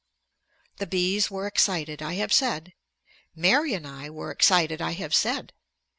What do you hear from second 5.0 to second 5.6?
said.